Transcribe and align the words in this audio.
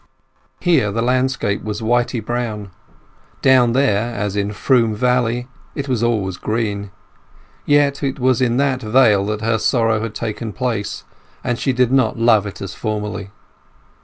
Here 0.59 0.91
the 0.91 1.03
landscape 1.03 1.61
was 1.63 1.79
whitey 1.83 2.25
brown; 2.25 2.71
down 3.43 3.73
there, 3.73 4.11
as 4.15 4.35
in 4.35 4.51
Froom 4.51 4.95
Valley, 4.95 5.47
it 5.75 5.87
was 5.87 6.01
always 6.01 6.37
green. 6.37 6.89
Yet 7.67 8.01
it 8.01 8.17
was 8.17 8.41
in 8.41 8.57
that 8.57 8.81
vale 8.81 9.27
that 9.27 9.41
her 9.41 9.59
sorrow 9.59 10.01
had 10.01 10.15
taken 10.15 10.55
shape, 10.55 10.87
and 11.43 11.59
she 11.59 11.71
did 11.71 11.91
not 11.91 12.17
love 12.17 12.47
it 12.47 12.63
as 12.63 12.73
formerly. 12.73 13.29